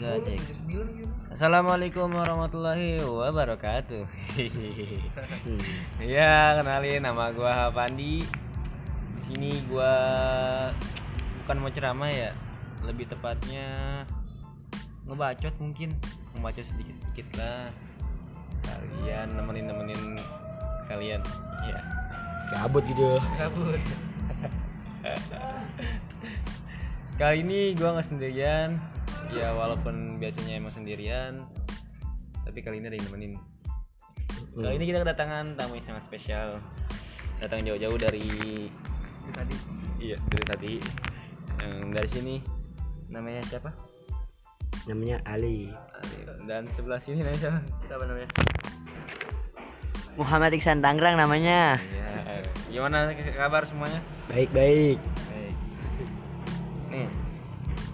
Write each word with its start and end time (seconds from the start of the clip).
tiga 0.00 0.16
cek 0.24 0.40
Assalamualaikum 1.36 2.08
warahmatullahi 2.08 3.04
wabarakatuh. 3.04 4.08
Ya 6.00 6.56
kenalin 6.56 7.04
nama 7.04 7.28
gua 7.36 7.68
Pandi. 7.68 8.24
Di 8.24 9.20
sini 9.28 9.60
gua 9.68 9.92
bukan 11.44 11.56
mau 11.60 11.68
ceramah 11.68 12.08
ya 12.08 12.32
lebih 12.80 13.12
tepatnya 13.12 14.00
ngebacot 15.04 15.52
mungkin. 15.60 15.92
Ngebacot 16.32 16.64
sedikit 16.64 16.96
sedikit 17.04 17.28
lah. 17.36 17.68
Kalian 18.64 19.36
nemenin 19.36 19.68
nemenin 19.68 20.00
kalian. 20.88 21.20
Ya 21.68 21.76
Cabut 22.56 22.88
gitu. 22.88 23.20
kabut 23.36 23.84
kali 27.20 27.44
ini 27.44 27.76
gua 27.76 28.00
nggak 28.00 28.08
sendirian 28.08 28.80
ya 29.30 29.52
walaupun 29.54 30.16
biasanya 30.16 30.58
emang 30.58 30.72
sendirian 30.72 31.44
tapi 32.50 32.66
kali 32.66 32.82
ini 32.82 32.86
ada 32.90 32.96
yang 32.98 33.06
nemenin. 33.12 33.32
Kali 34.58 34.74
ini 34.74 34.84
kita 34.90 35.06
kedatangan 35.06 35.54
tamu 35.54 35.78
yang 35.78 35.86
sangat 35.86 36.02
spesial. 36.10 36.58
Datang 37.38 37.62
jauh-jauh 37.62 37.94
dari 37.94 38.26
tadi. 39.30 39.56
Iya 40.02 40.16
dari 40.34 40.44
tadi. 40.50 40.72
Yang 41.60 41.74
dari 41.94 42.08
sini 42.10 42.34
namanya 43.12 43.42
siapa? 43.46 43.70
Namanya 44.90 45.22
Ali. 45.28 45.70
dan 46.48 46.66
sebelah 46.74 46.98
sini 46.98 47.22
namanya 47.22 47.38
siapa? 47.38 47.60
Siapa 47.86 48.02
namanya? 48.08 48.28
Muhammad 50.18 50.50
Iksan 50.56 50.82
Tangerang 50.82 51.14
namanya. 51.14 51.78
ya 51.78 52.42
gimana 52.66 53.14
kabar 53.14 53.62
semuanya? 53.66 54.02
Baik 54.26 54.50
baik. 54.50 54.98
Baik. 55.30 55.54
Nih, 56.90 57.08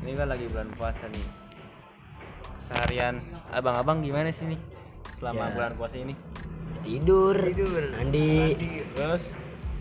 ini 0.06 0.14
kan 0.14 0.30
lagi 0.30 0.46
bulan 0.46 0.70
puasa 0.72 1.04
nih. 1.10 1.26
Seharian 2.62 3.18
abang-abang 3.50 3.98
gimana 4.00 4.30
sih 4.30 4.46
nih 4.48 4.60
selama 5.18 5.44
Ya. 5.44 5.52
bulan 5.52 5.72
puasa 5.74 5.96
ini? 5.98 6.14
Tidur. 6.80 7.34
tidur 7.34 7.82
Mandi. 7.90 8.54
Terus, 8.94 9.22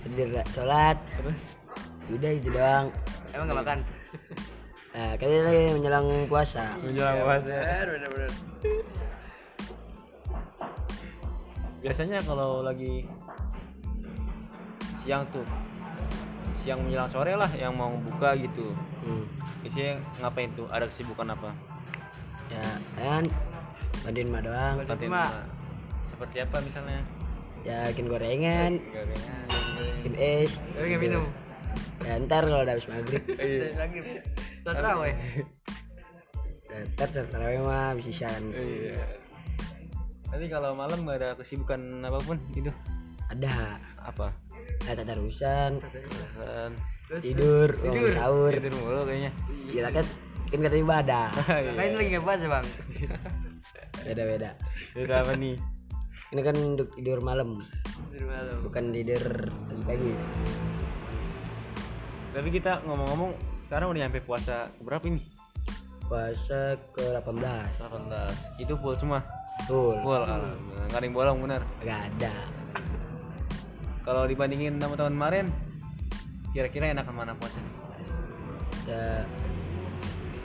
Tidur 0.02 0.28
sholat. 0.50 0.98
terus. 1.14 1.42
Udah 2.10 2.32
itu 2.32 2.50
doang. 2.50 2.90
emang 3.30 3.46
nggak 3.46 3.60
makan 3.62 3.80
Nah, 4.96 5.12
kalian 5.20 5.44
lagi 5.44 5.64
menjelang 5.76 6.08
puasa. 6.26 6.64
Menjelang 6.80 7.18
puasa. 7.20 7.46
bener 7.52 7.86
bener 7.92 8.10
bener 8.10 8.32
Biasanya 11.84 12.18
kalau 12.24 12.64
lagi 12.64 13.04
siang 15.04 15.22
tuh, 15.30 15.46
siang 16.64 16.82
menjelang 16.82 17.12
sore 17.12 17.36
lah 17.36 17.52
yang 17.54 17.76
mau 17.76 17.94
buka 18.00 18.34
gitu. 18.40 18.72
Hmm. 19.04 19.25
Biasanya 19.64 19.94
ngapain 20.22 20.50
tuh? 20.54 20.68
Ada 20.70 20.86
kesibukan 20.92 21.34
apa? 21.34 21.50
Ya, 22.54 22.64
kan 22.98 23.26
mandiin 24.06 24.30
mah 24.30 24.42
doang. 24.46 24.76
Mak. 24.86 24.92
apa? 24.92 25.24
Seperti 26.14 26.38
apa 26.46 26.58
misalnya? 26.62 27.02
Ya, 27.66 27.82
bikin 27.90 28.06
gorengan, 28.06 28.78
Gorengan. 28.78 29.48
bikin 30.06 30.14
es. 30.22 30.52
Tapi 30.54 30.86
nggak 30.94 31.02
minum 31.02 31.26
Ya, 32.06 32.22
ntar 32.22 32.46
kalau 32.46 32.62
udah 32.62 32.74
habis 32.78 32.88
maghrib. 32.88 33.24
Iya. 33.42 33.90
terawih 34.62 35.16
Ya, 36.70 36.78
ntar 36.94 37.08
setelah 37.10 37.30
tarawih 37.34 37.62
mah 37.66 37.90
bisa 37.98 38.12
siaran. 38.14 38.54
Iya. 38.54 39.02
Tapi 40.30 40.46
kalau 40.52 40.78
malam 40.78 41.08
nggak 41.08 41.18
ada 41.24 41.30
kesibukan 41.40 41.80
apa 42.06 42.20
pun 42.22 42.38
gitu. 42.54 42.70
Ada. 43.34 43.80
Apa? 44.06 44.30
Ada 44.86 45.02
tarusan, 45.02 45.82
Dan 46.38 46.72
tidur, 47.22 47.70
Tidur. 47.78 48.10
bangun 48.10 48.18
sahur. 48.18 48.52
tidur 48.54 48.74
mulu 48.82 49.02
kayaknya. 49.06 49.32
Gila 49.70 49.90
kan 49.94 50.06
kan 50.46 50.60
kata 50.62 50.78
ibadah. 50.78 51.26
Lain 51.78 51.94
lagi 51.98 52.10
nggak 52.16 52.26
puasa 52.26 52.46
bang 52.48 52.66
Beda-beda. 54.06 54.50
Tidur 54.94 55.12
apa 55.14 55.34
nih? 55.38 55.56
Ini 56.34 56.42
kan 56.42 56.56
untuk 56.58 56.90
tidur 56.98 57.20
malam, 57.22 57.62
Tidur 58.12 58.26
malam 58.28 58.58
bukan 58.66 58.84
tidur 58.92 59.24
pagi. 59.86 60.14
Tapi 62.36 62.50
kita 62.52 62.84
ngomong-ngomong 62.84 63.32
sekarang 63.66 63.96
udah 63.96 64.00
nyampe 64.06 64.20
puasa 64.26 64.68
berapa 64.84 65.06
ini? 65.08 65.24
Puasa 66.06 66.78
ke 66.94 67.06
18. 67.18 67.82
18. 67.82 68.62
Itu 68.62 68.76
full 68.78 68.98
semua. 69.00 69.24
Full. 69.66 69.98
Full. 70.04 70.22
Alhamdulillah. 70.22 70.86
Nggak 70.92 71.00
ada 71.00 71.06
yang 71.06 71.16
bolong 71.16 71.38
benar. 71.42 71.62
Gak 71.82 72.00
ada. 72.12 72.34
Kalau 74.06 74.30
dibandingin 74.30 74.78
sama 74.78 74.94
tahun 74.94 75.18
kemarin, 75.18 75.46
kira-kira 76.56 76.96
enakan 76.96 77.12
mana 77.20 77.32
puasa? 77.36 77.60
Ya, 78.88 79.28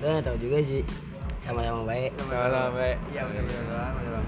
nggak 0.03 0.27
tahu 0.27 0.37
juga 0.43 0.59
sih. 0.67 0.83
Sama-sama 1.47 1.87
baik. 1.87 2.11
Sama-sama 2.19 2.71
baik. 2.75 2.99
iya 3.15 3.23
bener 3.31 3.43
bener 3.47 3.65
bang 3.71 4.27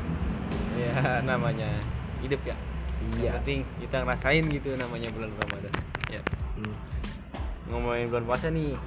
Ya 0.79 0.95
namanya 1.27 1.69
hidup 2.23 2.39
ya. 2.47 2.55
Yang 3.19 3.19
Iya. 3.19 3.31
penting 3.43 3.59
kita 3.83 3.97
ngerasain 4.07 4.45
gitu 4.47 4.71
namanya 4.79 5.11
bulan 5.11 5.31
Ramadan. 5.43 5.73
Ya. 6.07 6.23
Hmm. 6.55 6.75
Ngomongin 7.67 8.07
bulan 8.15 8.25
puasa 8.31 8.47
nih, 8.55 8.79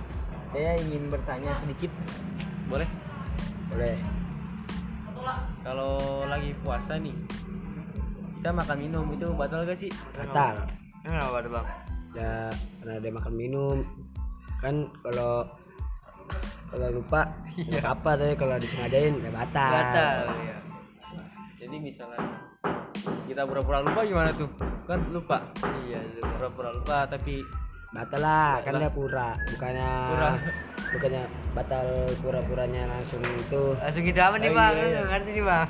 saya 0.55 0.71
ingin 0.79 1.11
bertanya 1.11 1.51
sedikit, 1.59 1.91
boleh? 2.71 2.87
Boleh. 3.67 3.99
Kalau 5.65 6.23
lagi 6.29 6.53
puasa 6.63 6.95
nih, 6.95 7.17
kita 8.39 8.49
makan 8.55 8.77
minum 8.77 9.05
itu 9.11 9.25
batal 9.35 9.67
gak 9.67 9.75
sih? 9.83 9.91
Batal. 10.15 10.63
apa 11.05 11.37
ada 11.37 11.49
bang 11.49 11.94
Ya, 12.15 12.47
karena 12.79 12.93
ada 12.95 13.09
makan 13.11 13.33
minum. 13.33 13.77
Kan 14.57 14.75
kalau 15.01 15.45
kalau 16.65 16.87
lupa 16.91 17.21
Iya. 17.53 17.79
apa 17.85 18.09
tapi 18.13 18.33
kalau 18.33 18.55
disengajain 18.57 19.13
ya 19.15 19.29
batal. 19.29 19.69
batal 19.69 20.15
ya 20.41 20.57
Jadi 21.55 21.75
misalnya 21.77 22.19
kita 23.25 23.41
pura-pura 23.43 23.79
lupa 23.79 24.01
gimana 24.01 24.31
tuh? 24.31 24.49
Kan 24.83 25.01
lupa, 25.09 25.39
iya 25.83 25.97
itu 25.99 26.21
pura-pura 26.21 26.69
lupa 26.71 27.05
tapi 27.05 27.41
Batal 27.87 28.19
lah, 28.19 28.59
kan 28.59 28.75
Batal. 28.75 28.81
dia 28.81 28.91
pura, 28.91 29.27
bukannya 29.47 29.91
Pura. 30.09 30.29
bukannya 30.89 31.23
batal 31.53 31.85
pura-puranya 32.19 32.83
langsung 32.89 33.23
itu. 33.23 33.63
langsung 33.73 34.03
gitu 34.03 34.19
apa 34.19 34.35
nih 34.35 34.49
Oh, 34.49 34.53
bang 34.53 34.73
iya, 34.73 34.85
iya. 34.85 35.01
Ngerti 35.05 35.29
nih 35.31 35.43
bang 35.43 35.67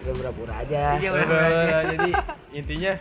Dia 0.00 0.12
pura-pura 0.14 0.54
aja. 0.56 0.80
Iya, 0.96 1.08
Pura-pura. 1.10 1.36
pura-pura 1.36 1.48
aja. 1.60 1.78
jadi 1.92 2.10
intinya 2.54 2.92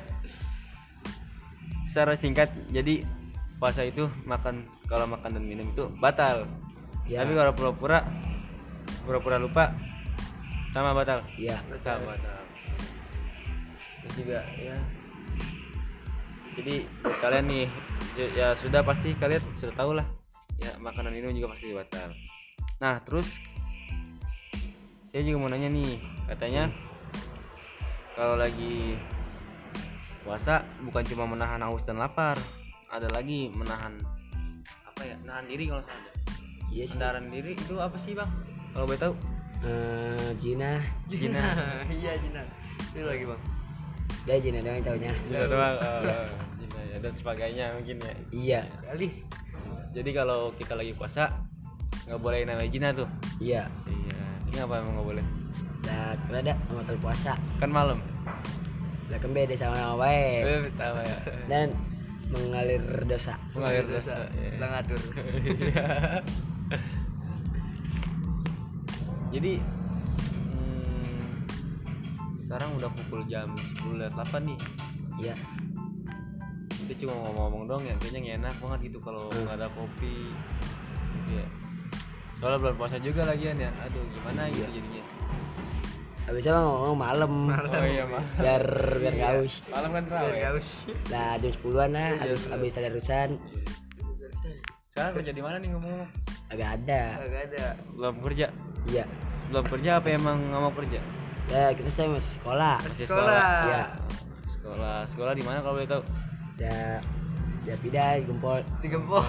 secara 1.89 2.13
singkat 2.15 2.53
jadi 2.69 3.01
puasa 3.57 3.83
itu 3.83 4.07
makan 4.23 4.63
kalau 4.87 5.09
makan 5.09 5.35
dan 5.35 5.43
minum 5.43 5.67
itu 5.67 5.89
batal. 5.97 6.45
Ya. 7.09 7.25
Tapi 7.25 7.33
kalau 7.33 7.51
pura-pura 7.51 8.05
pura-pura 9.03 9.41
lupa 9.41 9.73
sama 10.71 10.93
batal. 10.93 11.25
Iya. 11.35 11.57
Sama 11.81 12.13
batal. 12.13 12.39
Terus 14.05 14.13
juga 14.15 14.39
ya. 14.55 14.77
Jadi 16.55 16.75
kalian 17.19 17.45
nih 17.49 17.65
ya- 18.15 18.33
ya 18.35 18.47
sudah 18.61 18.85
pasti 18.85 19.15
kalian 19.17 19.41
sudah 19.59 19.73
tahu 19.75 19.91
lah 19.97 20.07
ya 20.59 20.75
makanan 20.79 21.11
minum 21.11 21.33
juga 21.35 21.57
pasti 21.57 21.73
batal. 21.73 22.09
Nah 22.79 23.01
terus 23.03 23.27
saya 25.09 25.21
juga 25.25 25.37
mau 25.41 25.49
nanya 25.49 25.73
nih 25.73 25.97
katanya 26.29 26.69
kalau 28.13 28.37
lagi 28.37 28.99
puasa 30.23 30.65
bukan 30.83 31.03
cuma 31.07 31.23
menahan 31.25 31.61
haus 31.63 31.83
dan 31.87 31.97
lapar 31.97 32.35
ada 32.89 33.07
lagi 33.09 33.49
menahan 33.53 33.95
apa 34.85 35.01
ya 35.05 35.15
nahan 35.23 35.45
diri 35.47 35.69
kalau 35.69 35.83
salah 35.85 36.19
Iya 36.69 36.85
menahan 36.93 37.25
diri 37.33 37.57
itu 37.57 37.75
apa 37.81 37.97
sih 38.05 38.13
bang? 38.13 38.29
Kalau 38.77 38.85
boleh 38.85 39.01
tahu? 39.01 39.13
Eh, 39.65 40.29
Jina, 40.37 40.77
Jina. 41.09 41.49
iya 41.89 42.13
Jina. 42.21 42.45
Itu 42.93 43.09
lagi 43.09 43.25
bang. 43.25 43.41
Dia 44.29 44.37
Jina 44.37 44.59
doang 44.61 44.77
yang 44.77 44.85
taunya. 44.85 45.11
Jina 45.25 45.39
doang. 45.49 45.75
Jina 46.61 46.79
ya 46.93 46.97
dan 47.01 47.13
sebagainya 47.17 47.65
mungkin 47.73 47.97
ya. 47.97 48.13
Iya, 48.29 48.61
kali. 48.85 49.07
Jadi 49.89 50.09
kalau 50.13 50.53
kita 50.53 50.77
lagi 50.77 50.93
puasa 50.93 51.25
nggak 52.05 52.21
boleh 52.21 52.45
namanya 52.45 52.69
Jina 52.69 52.93
tuh. 52.93 53.09
Iya. 53.41 53.65
iya. 53.89 54.17
Ini 54.53 54.57
apa 54.61 54.85
emang 54.85 54.93
nggak 54.93 55.07
boleh? 55.09 55.25
Lah, 55.89 56.13
ada 56.29 56.53
sama 56.69 56.81
puasa. 57.01 57.33
kan 57.57 57.69
malam 57.73 57.97
Lah 59.09 59.17
kan 59.17 59.31
beda 59.31 59.55
sama 59.55 59.97
baik. 59.97 60.41
eh 60.43 60.61
sama 60.71 61.01
ya 61.01 61.17
Dan 61.45 61.67
mengalir 62.29 62.77
dosa. 63.03 63.33
mengalir 63.51 63.85
dosa 63.85 64.13
ya. 64.29 64.49
Lah 64.57 64.67
ngatur 64.71 64.99
Iya. 65.41 65.85
jadi 69.29 69.53
hmm, 70.33 71.45
sekarang 72.43 72.69
udah 72.75 72.89
pukul 72.91 73.21
jam 73.25 73.45
10 73.77 73.97
lewat 73.97 74.13
8 74.15 74.41
nih 74.43 74.59
Iya. 75.19 75.35
kita 76.79 76.93
cuma 76.99 77.13
ngomong-ngomong 77.19 77.63
doang 77.65 77.83
ya 77.83 77.93
kayaknya 77.95 78.19
nggak 78.19 78.37
enak 78.39 78.55
banget 78.59 78.79
gitu 78.87 78.97
kalau 78.99 79.25
Hmm. 79.27 79.41
nggak 79.43 79.57
ada 79.57 79.67
kopi 79.69 80.33
Iya. 81.27 81.45
soalnya 82.35 82.57
bulan 82.59 82.75
puasa 82.75 82.97
juga 82.97 83.21
lagian 83.23 83.57
ya 83.57 83.69
aduh 83.79 84.01
gimana 84.07 84.41
gitu 84.47 84.63
Iya. 84.63 84.69
jadinya 84.71 85.03
Habisnya 86.29 86.53
mah 86.53 86.63
ngomong 86.63 86.99
malam. 86.99 87.31
oh 87.49 87.87
iya 87.87 88.05
mah 88.05 88.21
Biar 88.37 88.63
biar 88.95 89.11
Iya. 89.11 89.23
gaus. 89.27 89.53
malam 89.67 89.89
kan 89.89 90.03
biar 90.03 90.13
terawih 90.13 90.29
ya? 90.31 90.43
gaus 90.45 90.67
Lah 91.09 91.31
jam 91.35 91.51
10-an 91.51 91.89
lah 91.89 92.07
Iya, 92.07 92.19
habis 92.21 92.39
jam 92.39 92.51
habis 92.53 92.71
tadarusan. 92.71 93.29
sekarang 94.89 95.11
kerja 95.15 95.31
di 95.31 95.39
mana 95.39 95.55
nih 95.57 95.69
ngomong 95.71 95.97
agak 96.47 96.69
ada 96.77 97.01
Agak 97.19 97.41
ada. 97.47 97.65
belum 97.89 98.15
kerja 98.19 98.45
iya 98.85 99.03
belum 99.47 99.65
kerja 99.67 99.91
apa 99.95 100.07
emang 100.11 100.37
nggak 100.45 100.59
mau 100.59 100.73
kerja 100.75 100.99
ya 101.47 101.71
kita 101.71 101.89
saya 101.91 102.07
masih 102.11 102.31
sekolah 102.35 102.75
masih 102.79 103.05
Sekolah. 103.05 103.47
Iya. 103.63 103.83
sekolah 104.53 104.97
sekolah 105.07 105.33
di 105.33 105.41
mana 105.41 105.57
kalau 105.59 105.75
boleh 105.75 105.87
tahu 105.87 106.01
ya 106.57 106.99
ya 107.63 107.75
pindah 107.75 108.07
gempol 108.21 108.59
Di 108.77 108.87
gempol. 108.87 109.23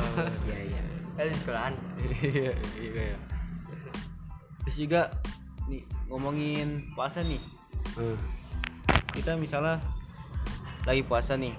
iya 0.45 0.59
iya 0.67 0.81
Kan 1.13 1.25
di 1.25 1.37
sekolahan. 1.37 1.73
iya 2.27 2.53
iya 2.77 3.03
iya. 3.07 3.19
terus 4.61 4.77
juga 4.77 5.01
nih 5.71 5.83
ngomongin 6.11 6.91
puasa 6.99 7.23
nih. 7.23 7.39
Hmm. 7.95 8.19
kita 9.15 9.35
misalnya 9.39 9.79
lagi 10.85 11.03
puasa 11.07 11.39
nih. 11.39 11.55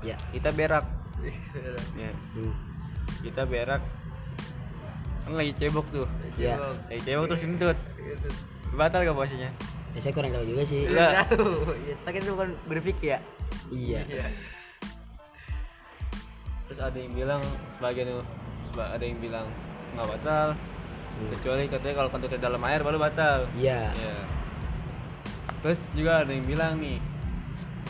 Ya. 0.00 0.16
Kita 0.30 0.54
berak. 0.54 0.86
Ya. 1.98 2.14
Hmm. 2.38 2.54
kita 3.20 3.42
berak. 3.44 3.82
Kan 5.26 5.32
lagi 5.36 5.52
cebok 5.58 5.86
tuh. 5.90 6.06
Iya. 6.38 6.56
Cebok. 6.56 6.74
lagi 6.88 7.00
cebok 7.02 7.24
terus 7.28 7.42
kentut. 7.42 7.78
Batal 8.78 9.02
gak 9.02 9.18
puasanya? 9.18 9.50
Ya, 9.90 9.98
saya 10.06 10.14
kurang 10.14 10.30
tahu 10.30 10.46
juga 10.46 10.62
sih. 10.70 10.86
Iya. 10.86 11.26
Ya, 11.26 11.94
kita 11.98 12.08
kan 12.14 12.22
bukan 12.30 12.48
berpikir 12.70 13.08
ya. 13.18 13.20
iya. 13.74 14.00
Terus 16.70 16.78
ada 16.78 16.94
yang 16.94 17.12
bilang 17.18 17.42
sebagian 17.76 18.06
tuh 18.14 18.22
ada 18.78 19.02
yang 19.02 19.18
bilang 19.18 19.46
nggak 19.98 20.06
batal 20.06 20.54
Hmm. 21.12 21.28
kecuali 21.32 21.64
katanya 21.66 21.94
kalau 21.96 22.10
kentutnya 22.10 22.40
dalam 22.40 22.62
air 22.64 22.80
baru 22.80 22.96
batal 22.96 23.38
iya 23.52 23.90
ya 23.92 24.16
terus 25.60 25.76
juga 25.92 26.22
ada 26.22 26.30
yang 26.30 26.44
bilang 26.44 26.78
nih 26.78 26.96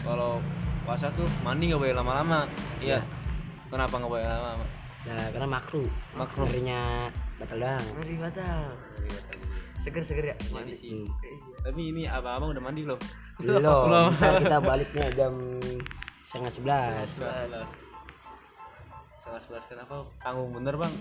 kalau 0.01 0.43
puasa 0.83 1.13
tuh 1.13 1.29
mandi 1.41 1.69
nggak 1.69 1.79
boleh 1.79 1.95
lama-lama 1.95 2.49
iya 2.79 2.99
Iya. 2.99 3.01
kenapa 3.69 3.95
nggak 3.95 4.11
boleh 4.11 4.25
lama-lama 4.25 4.65
nah 5.01 5.23
karena 5.31 5.49
makruh 5.49 5.89
Makruh. 6.13 6.45
ngerinya 6.45 6.81
batal 7.37 7.57
doang 7.57 7.85
Ngeri 7.97 8.15
batal. 8.21 8.61
Seger 9.81 10.05
seger 10.05 10.25
ya. 10.27 10.37
mandi 10.51 10.77
sih 10.77 10.93
hmm. 10.93 11.09
Iya. 11.09 11.37
tapi 11.63 11.81
ini 11.87 12.03
abang-abang 12.05 12.53
udah 12.53 12.63
mandi 12.63 12.81
belum 12.83 13.01
belum 13.39 13.63
Belum. 13.89 14.09
ntar 14.13 14.33
kita 14.37 14.59
baliknya 14.61 15.07
jam 15.15 15.33
setengah 16.27 16.51
sebelas 16.53 17.09
setengah 19.31 19.47
sebelas 19.47 19.65
kenapa 19.71 19.95
tanggung 20.19 20.51
bener 20.51 20.75
bang? 20.75 20.93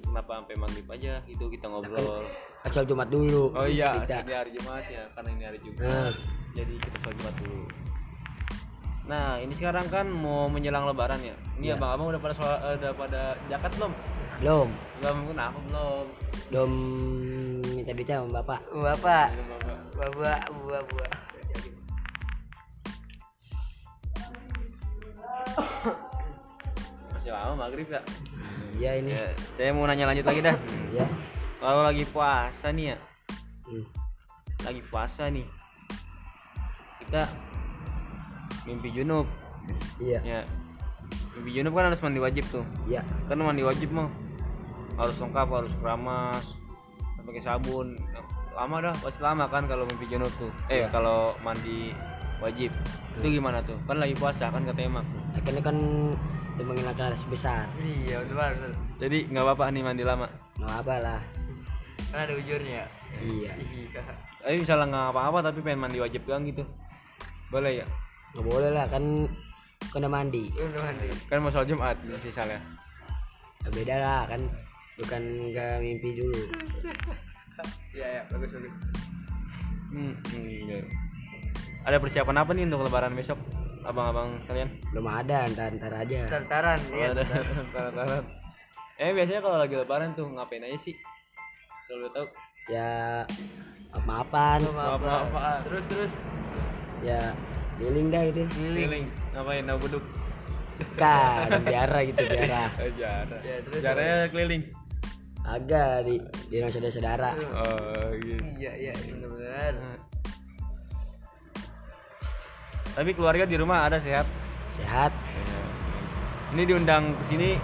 Kenapa 0.00 0.30
sampai 0.40 0.56
maghrib 0.56 0.86
aja 0.88 1.12
itu 1.28 1.44
kita 1.52 1.66
ngobrol? 1.68 2.24
Asal 2.64 2.88
jumat 2.88 3.12
dulu. 3.12 3.52
Oh 3.52 3.68
iya 3.68 4.00
kita 4.00 4.24
ini 4.24 4.32
hari 4.32 4.50
jumat 4.56 4.84
ya 4.88 5.04
karena 5.12 5.28
ini 5.36 5.44
hari 5.44 5.58
jumat 5.60 5.84
Nah. 5.84 6.12
jadi 6.56 6.74
kita 6.80 6.96
sholat 7.04 7.16
jumat 7.20 7.34
dulu. 7.44 7.60
Nah 9.04 9.36
ini 9.36 9.52
sekarang 9.52 9.86
kan 9.92 10.06
mau 10.08 10.48
menjelang 10.48 10.88
lebaran 10.88 11.20
ya? 11.20 11.36
Ini 11.60 11.66
Iya. 11.68 11.76
abang-abang 11.76 12.06
udah 12.08 12.20
pada 12.24 12.34
sholat, 12.40 12.58
eh, 12.64 12.74
udah 12.80 12.92
pada 12.96 13.22
jakat 13.52 13.70
belum? 13.76 13.92
Belum. 14.40 14.68
Belum 14.96 15.16
kenapa 15.28 15.58
belum 15.68 16.04
belum. 16.48 16.70
Minta 17.68 17.92
duitnya 17.92 18.16
sama 18.24 18.30
bapak. 18.40 18.60
Bapak. 18.72 19.26
Belum, 19.28 19.46
Bapak. 19.52 19.76
Bapak, 19.92 20.40
buah, 20.56 20.82
masih 27.24 27.40
lama 27.40 27.56
maghrib 27.56 27.88
ya 27.88 28.00
iya 28.76 28.90
ini. 29.00 29.16
Ya 29.16 29.32
saya 29.56 29.72
mau 29.72 29.88
nanya 29.88 30.12
lanjut 30.12 30.28
lagi 30.28 30.44
dah. 30.44 30.56
Iya. 30.92 31.06
Kalau 31.56 31.80
lagi 31.88 32.04
puasa 32.12 32.68
nih 32.68 32.92
ya. 32.92 32.96
Hmm. 33.64 33.84
lagi 34.60 34.82
puasa 34.92 35.22
nih. 35.32 35.46
Kita 37.00 37.24
mimpi 38.68 38.92
junub. 38.92 39.24
Iya. 39.96 40.20
Ya. 40.20 40.40
Mimpi 41.32 41.50
junub 41.56 41.72
kan 41.72 41.88
harus 41.88 42.04
mandi 42.04 42.20
wajib 42.20 42.44
tuh. 42.52 42.60
Iya. 42.84 43.00
Kan 43.24 43.40
mandi 43.40 43.64
wajib 43.64 43.88
mah. 43.88 44.12
Harus 45.00 45.16
lengkap 45.16 45.48
harus 45.48 45.72
keramas 45.80 46.44
pakai 47.24 47.40
sabun. 47.40 47.96
Lama 48.52 48.84
dah 48.84 48.94
pasti 49.00 49.24
lama 49.24 49.48
kan 49.48 49.64
kalau 49.64 49.88
mimpi 49.88 50.04
junub 50.12 50.28
tuh. 50.36 50.52
Eh 50.68 50.84
Iya. 50.84 50.92
kalau 50.92 51.32
mandi 51.40 51.96
wajib. 52.44 52.68
Itu 53.16 53.32
gimana 53.32 53.64
tuh? 53.64 53.80
Kan 53.88 53.96
lagi 53.96 54.12
puasa 54.12 54.52
kan 54.52 54.68
katanya 54.68 55.00
mak 55.00 55.06
akhirnya 55.40 55.64
kan 55.64 55.76
itu 56.54 56.62
menghilangkan 56.62 57.06
rasa 57.10 57.26
besar 57.26 57.64
Iya, 57.76 58.16
betul 58.20 58.36
betul. 58.36 58.72
jadi 58.98 59.18
nggak 59.26 59.44
apa-apa 59.44 59.64
nih 59.68 59.82
mandi 59.82 60.02
lama 60.02 60.26
mau 60.56 60.70
apa 60.72 60.94
lah 60.98 61.20
Kan 62.06 62.20
ada 62.22 62.34
ujurnya. 62.34 62.86
iya 63.20 63.52
Iya. 63.58 64.02
tapi 64.38 64.54
misalnya 64.56 64.86
nggak 64.86 65.08
apa-apa 65.10 65.38
tapi 65.44 65.58
pengen 65.60 65.80
mandi 65.80 65.98
wajib 65.98 66.22
doang 66.22 66.44
gitu 66.44 66.62
boleh 67.48 67.82
ya 67.82 67.86
nggak 68.32 68.44
boleh 68.44 68.70
lah 68.70 68.86
kan 68.86 69.02
kena 69.88 70.06
mandi 70.06 70.46
Udah 70.52 70.82
mandi. 70.84 71.06
kan 71.26 71.38
mau 71.38 71.50
sholat 71.50 71.66
jumat 71.66 71.96
misalnya 72.02 72.58
Ya 73.60 73.70
beda 73.72 73.96
lah 73.96 74.22
kan 74.28 74.40
bukan 74.94 75.22
nggak 75.48 75.74
mimpi 75.80 76.10
dulu 76.14 76.38
Iya, 77.90 78.06
ya, 78.12 78.22
bagus 78.28 78.50
bagus. 78.52 78.74
hmm, 79.88 80.12
hmm, 80.28 80.46
iya. 80.68 80.78
ada 81.82 81.96
persiapan 81.96 82.36
apa 82.36 82.50
nih 82.50 82.66
untuk 82.66 82.82
lebaran 82.82 83.14
besok 83.14 83.38
abang-abang 83.84 84.40
kalian 84.44 84.68
belum 84.90 85.06
ada 85.06 85.44
ntar 85.48 85.70
ntar 85.72 85.92
aja 85.94 86.18
Tartaran, 86.26 86.80
Oh, 86.80 86.96
iya. 86.96 87.06
ada 87.12 87.22
taran-taran. 87.72 88.24
Eh 88.94 89.10
biasanya 89.10 89.40
kalau 89.40 89.56
lagi 89.56 89.74
lebaran 89.74 90.10
tuh 90.12 90.26
ngapain 90.28 90.62
aja 90.62 90.78
sih? 90.80 90.94
Kalau 91.84 92.00
lu 92.00 92.08
tahu. 92.10 92.26
ya 92.66 93.20
apa-apaan 93.92 94.60
Maaf, 94.64 94.74
Maaf, 94.74 95.00
maaf. 95.00 95.28
maaf. 95.30 95.60
Terus 95.64 95.84
terus. 95.86 96.12
ya 97.00 97.20
keliling 97.76 98.08
dah 98.08 98.22
itu 98.24 98.42
Keliling. 98.50 99.04
Ngapain? 99.30 99.62
Naik 99.62 99.80
beduk. 99.80 100.04
kan 100.96 101.62
biara 101.62 101.98
gitu 102.02 102.18
biara 102.18 102.66
Eh, 102.76 102.90
Jara. 102.94 103.36
Ya, 103.46 103.56
terus 103.60 103.78
Jaranya 103.78 104.16
keliling. 104.28 104.62
agak 105.44 106.08
di 106.08 106.16
di 106.48 106.56
rumah 106.56 106.72
saudara-saudara 106.72 107.30
Oh, 107.52 108.08
gitu. 108.16 108.40
Iya, 108.56 108.72
iya, 108.80 108.92
benar-benar. 108.96 109.72
Tapi 112.94 113.10
keluarga 113.10 113.44
di 113.44 113.54
rumah 113.54 113.84
ada 113.84 113.98
sehat. 113.98 114.26
sehat 114.74 115.10
Ini 116.50 116.62
diundang 116.64 117.14
ke 117.16 117.24
sini 117.26 117.58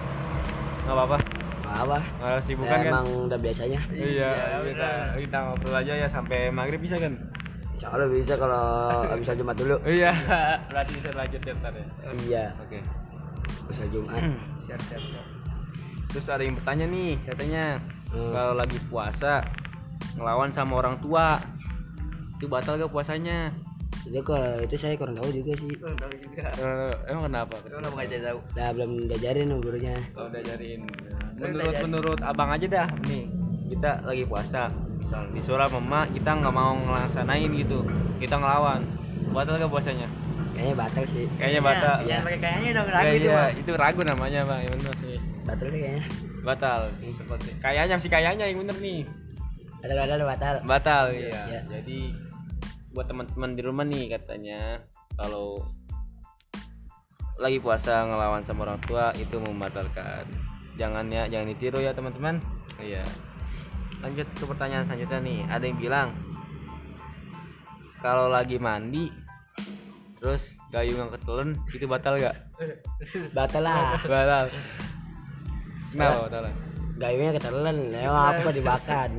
nggak 0.81 0.91
apa-apa. 0.91 1.17
nggak 1.61 1.79
apa 1.81 1.97
Nggak 2.17 2.39
sibukan 2.41 2.67
Ya, 2.69 2.75
kan? 2.77 2.91
emang 2.91 3.07
udah 3.25 3.39
biasanya 3.39 3.79
Iya, 3.89 4.03
Iya, 4.03 4.29
kita, 4.61 4.87
benar. 4.91 5.15
kita 5.17 5.37
ngobrol 5.41 5.75
aja 5.77 5.93
ya 5.97 6.07
sampai 6.07 6.39
maghrib 6.49 6.79
bisa 6.79 6.95
kan? 6.95 7.13
Insya 7.71 7.87
Allah 7.89 8.07
bisa 8.07 8.33
kalau 8.35 8.63
bisa 9.15 9.31
Jumat 9.33 9.55
dulu 9.55 9.75
Iya, 9.81 10.11
berarti 10.69 10.91
bisa 10.93 11.09
lanjut 11.13 11.41
ya 11.41 11.53
ntar 11.55 11.73
ya. 11.73 11.85
iya 12.21 12.45
Oke. 12.59 12.79
bisa 13.65 13.83
Jumat 13.87 14.19
Siap, 14.67 14.81
siap, 14.85 15.01
siap. 15.01 15.25
Terus 16.09 16.25
ada 16.27 16.43
yang 16.43 16.55
bertanya 16.55 16.85
nih, 16.85 17.11
katanya 17.23 17.65
Hmm. 18.11 18.35
kalau 18.35 18.53
lagi 18.53 18.75
puasa 18.85 19.39
ngelawan 20.13 20.51
sama 20.51 20.75
orang 20.77 20.99
tua 20.99 21.39
itu 22.33 22.43
batal 22.45 22.75
gak 22.75 22.91
puasanya? 22.91 23.55
Itu 24.01 24.17
kok 24.19 24.41
itu 24.65 24.75
saya 24.81 24.97
kurang 24.97 25.13
tahu 25.13 25.29
juga 25.29 25.53
sih 25.61 25.71
Oh, 25.77 25.93
tahu 25.93 26.13
juga. 26.17 26.49
Eh, 26.57 26.93
emang 27.13 27.23
kenapa? 27.29 27.55
Kenapa 27.61 27.93
nggak 27.93 28.09
jadi 28.09 28.23
tahu? 28.33 28.39
nah 28.57 28.67
belum 28.73 28.91
diajarin 29.07 29.47
gurunya 29.61 29.95
Kalau 30.11 30.27
udah 30.29 30.41
ajarin. 30.41 30.79
Lu 31.37 31.41
Menurut 31.41 31.75
menurut 31.85 32.19
abang 32.25 32.49
aja 32.49 32.65
dah 32.65 32.89
nih. 33.05 33.25
Kita 33.71 33.91
lagi 34.03 34.23
puasa. 34.25 34.67
Misal 34.99 35.21
disuruh 35.31 35.69
mama 35.77 36.09
kita 36.09 36.31
nggak 36.33 36.53
mau 36.53 36.73
ngelaksanain 36.75 37.49
gitu. 37.53 37.85
Kita 38.17 38.35
ngelawan. 38.41 38.81
Batal 39.31 39.55
gak 39.55 39.69
puasanya? 39.69 40.09
kayaknya 40.51 40.75
batal 40.75 41.03
sih 41.15 41.25
Kayaknya 41.39 41.61
batal. 41.63 41.95
Iya, 42.03 42.17
pakai 42.21 42.39
kayaknya 42.43 42.69
dong 42.75 42.87
Ya, 42.87 42.93
ragu 42.93 43.13
itu, 43.15 43.25
iya, 43.25 43.33
Bang. 43.33 43.51
itu 43.63 43.71
ragu 43.79 44.01
namanya 44.03 44.39
bang. 44.43 44.59
Yang 44.67 44.75
bener 44.77 44.95
sih. 44.99 45.17
batal 45.41 45.65
deh 45.71 45.79
kayaknya 45.79 46.03
Batal. 46.41 46.79
Seperti 46.99 47.49
kayaknya 47.61 47.95
sih 47.97 48.09
kayaknya 48.11 48.45
yang 48.51 48.59
bener 48.65 48.77
nih. 48.81 49.01
ada 49.81 49.93
ada 49.97 50.25
batal 50.27 50.53
Batal 50.67 51.03
iya. 51.15 51.31
Iya. 51.49 51.59
Jadi 51.69 51.99
buat 52.91 53.07
teman-teman 53.07 53.55
di 53.55 53.61
rumah 53.63 53.85
nih 53.87 54.11
katanya 54.11 54.83
kalau 55.15 55.63
lagi 57.39 57.57
puasa 57.57 58.05
ngelawan 58.05 58.45
sama 58.45 58.69
orang 58.69 58.79
tua 58.85 59.09
itu 59.17 59.39
membatalkan. 59.41 60.27
Jangan 60.77 61.09
ya, 61.09 61.25
jangan 61.25 61.47
ditiru 61.55 61.79
ya 61.81 61.91
teman-teman. 61.95 62.37
Iya. 62.77 63.01
Lanjut 64.05 64.27
ke 64.37 64.43
pertanyaan 64.45 64.85
selanjutnya 64.85 65.19
nih. 65.23 65.39
Ada 65.49 65.63
yang 65.65 65.79
bilang 65.79 66.09
kalau 68.01 68.29
lagi 68.29 68.57
mandi 68.57 69.09
terus 70.21 70.41
gayung 70.69 71.01
yang 71.01 71.11
ketelen 71.13 71.49
itu 71.73 71.85
batal 71.89 72.13
gak? 72.17 72.37
batal 73.37 73.61
lah 73.65 73.97
Batal. 74.05 74.45
Kenapa 75.91 76.17
batal? 76.29 76.43
gayungnya 77.01 77.33
ketelan 77.41 77.77
emang 77.97 78.25
apa 78.37 78.49
dimakan 78.53 79.11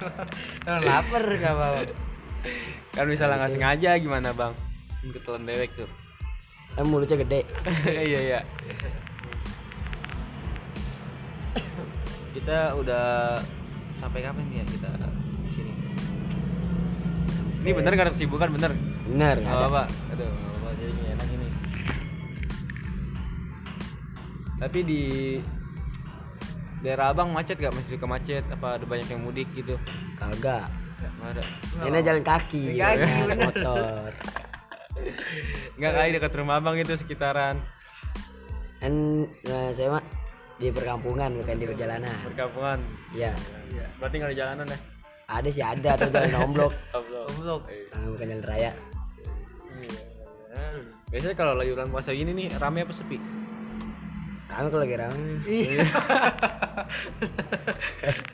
Kalau 0.64 0.80
lapar 0.84 1.24
nggak 1.24 1.54
mau. 1.56 1.76
Kan 2.92 3.06
misalnya 3.08 3.36
nggak 3.40 3.52
sengaja 3.54 3.90
gimana 4.02 4.28
bang? 4.34 4.52
Ketelen 5.14 5.46
dewek 5.46 5.70
tuh. 5.78 5.90
kan 6.72 6.88
mulutnya 6.88 7.20
gede. 7.20 7.40
Iya 8.10 8.20
iya. 8.22 8.40
Kita 12.32 12.72
udah 12.80 13.36
sampai 14.00 14.20
kapan 14.24 14.44
nih 14.48 14.56
ya 14.60 14.64
kita 14.66 14.88
di 15.44 15.50
sini? 15.52 15.72
Ini 17.62 17.70
bener 17.76 17.92
gak 17.94 18.06
ada 18.08 18.12
kesibukan? 18.16 18.48
Bener? 18.56 18.72
Bener 19.06 19.36
nggak 19.38 19.52
nggak 19.52 19.62
ada. 19.62 19.68
apa 19.68 19.82
aduh 20.16 20.26
nggak 20.26 20.54
apa 20.58 20.68
jadi 20.80 20.90
ini 20.90 21.04
enak 21.12 21.28
ini. 21.28 21.48
Tapi 24.62 24.78
di 24.82 25.02
daerah 26.82 27.14
abang 27.14 27.30
macet 27.30 27.60
gak 27.60 27.70
masih 27.76 27.94
suka 27.94 28.06
macet 28.10 28.44
apa 28.50 28.80
ada 28.80 28.84
banyak 28.88 29.06
yang 29.06 29.22
mudik 29.22 29.46
gitu? 29.54 29.76
Kagak 30.18 30.66
ada. 31.24 31.42
Ini 31.86 31.98
jalan 32.02 32.22
kaki 32.26 32.62
Jalan 32.74 32.94
kaki, 32.98 33.02
naik 33.02 33.22
bener. 33.22 33.38
motor. 33.46 34.08
Nggak 35.78 35.92
kali 35.94 36.08
dekat 36.18 36.32
rumah 36.36 36.56
abang 36.58 36.76
itu 36.78 36.92
sekitaran. 36.98 37.56
Kan 38.82 38.92
nah, 39.46 39.70
saya 39.78 39.88
mah 39.98 40.04
di 40.58 40.68
perkampungan 40.70 41.30
bukan 41.38 41.54
di 41.58 41.66
perjalanan. 41.66 42.16
Perkampungan? 42.26 42.78
Iya. 43.14 43.32
Berarti 43.98 44.14
nggak 44.18 44.30
ada 44.30 44.38
jalanan 44.38 44.66
ya? 44.68 44.78
Ada 45.32 45.48
sih 45.48 45.64
ada 45.64 45.88
atau 45.96 46.08
jalan 46.12 46.34
omblok 46.44 46.74
Goblok. 46.92 47.62
Ah, 47.94 48.04
bukan 48.04 48.26
jalan 48.28 48.44
raya. 48.44 48.70
Biasanya 51.12 51.36
kalau 51.36 51.52
lagi 51.52 51.76
bulan 51.76 51.92
puasa 51.92 52.16
gini 52.16 52.32
nih 52.32 52.48
rame 52.56 52.88
apa 52.88 52.94
sepi? 52.96 53.20
kami 54.52 54.68
kalau 54.68 54.84
lagi 54.84 54.96
rame. 55.00 55.24
Iya. 55.48 55.88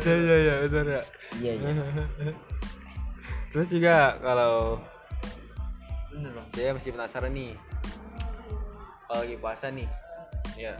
Iya 0.00 0.14
iya 0.16 0.36
iya 0.36 0.54
benar 0.64 0.86
ya. 0.88 1.02
iya 1.36 1.52
iya 1.54 1.70
Terus 3.50 3.66
juga 3.68 3.94
kalau 4.18 4.78
Bener 6.10 6.30
bang. 6.32 6.46
saya 6.50 6.70
masih 6.72 6.90
penasaran 6.90 7.32
nih. 7.32 7.52
Kalau 9.02 9.20
lagi 9.20 9.36
puasa 9.36 9.66
nih, 9.68 9.88
ya 10.54 10.74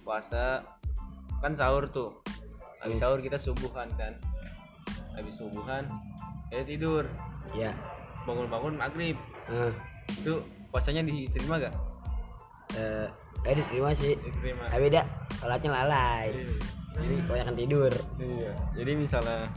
puasa 0.00 0.64
kan 1.38 1.52
sahur 1.54 1.88
tuh. 1.88 2.12
Habis 2.78 2.96
Hmm. 2.96 3.02
sahur 3.02 3.20
kita 3.20 3.36
subuhan 3.36 3.88
kan. 3.94 4.12
Habis 5.12 5.36
subuhan, 5.36 5.84
ya 6.48 6.60
tidur. 6.62 7.04
iya 7.50 7.72
Bangun-bangun 8.22 8.76
maghrib. 8.76 9.16
Ah, 9.46 9.72
Itu 10.08 10.44
puasanya 10.68 11.02
diterima 11.02 11.56
gak? 11.58 11.74
eh 12.70 13.08
eh 13.42 13.54
diterima 13.54 13.90
sih 13.94 14.14
Diterima. 14.14 14.62
tapi 14.68 14.80
beda 14.82 15.00
sholatnya 15.34 15.70
lalai 15.72 16.28
jadi 16.92 17.14
kebanyakan 17.24 17.54
tidur 17.56 17.92
Iya. 18.18 18.52
Jadi 18.74 18.92
misalnya 18.94 19.48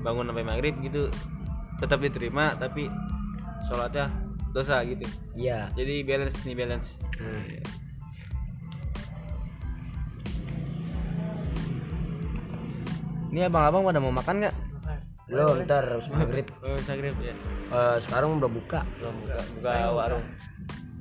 bangun 0.00 0.26
sampai 0.26 0.44
maghrib 0.44 0.74
gitu 0.78 1.10
tetap 1.76 1.98
diterima 1.98 2.54
tapi 2.54 2.86
sholatnya 3.66 4.06
dosa 4.50 4.82
gitu. 4.82 5.02
iya 5.32 5.66
Jadi 5.72 6.02
balance 6.02 6.38
nih 6.42 6.54
balance. 6.54 6.88
Nah, 7.16 7.42
Ini 13.30 13.46
abang-abang 13.46 13.86
pada 13.86 13.98
mau 13.98 14.10
makan 14.12 14.36
nggak? 14.42 14.56
belum 15.30 15.62
ntar 15.62 15.86
maghrib 16.10 16.42
Oh, 16.66 16.74
maghrib 16.74 17.14
ya. 17.22 17.30
Eh, 17.70 17.96
sekarang 18.02 18.42
udah 18.42 18.50
buka 18.50 18.82
Belum 18.98 19.14
buka, 19.22 19.38
buka 19.54 19.72
warung. 19.94 20.24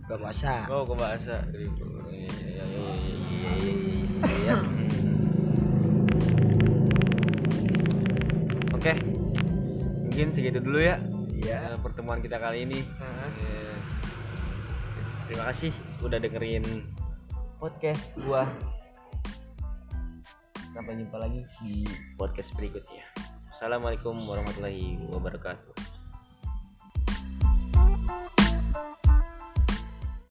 Buka 0.10 0.25
puasa 0.25 0.66
Oh, 0.74 0.82
ke 0.89 0.94
bahasa. 0.98 1.38
Iya, 1.54 1.70
iya, 1.70 2.66
iya, 2.66 2.94
iya, 3.30 3.51
iya, 3.62 4.34
iya. 4.42 4.56
Oke. 8.74 8.94
Mungkin 10.10 10.28
segitu 10.34 10.66
dulu 10.66 10.82
ya. 10.82 10.98
Iya. 11.38 11.58
eh, 11.62 11.78
pertemuan 11.86 12.25
kita 12.25 12.42
kali 12.42 12.66
ini. 12.66 12.82
Eh, 12.82 13.78
Terima 15.30 15.46
kasih 15.54 15.70
udah 16.01 16.18
dengerin 16.18 16.66
podcast 17.62 18.10
gua. 18.18 18.50
Sampai 20.74 20.98
jumpa 20.98 21.22
lagi 21.22 21.46
di 21.62 21.86
podcast 22.18 22.50
berikutnya. 22.58 23.06
Assalamualaikum 23.54 24.18
warahmatullahi 24.25 24.98
wabarakatuh. 25.06 25.88